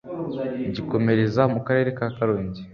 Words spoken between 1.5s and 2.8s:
mu karere ka Karongi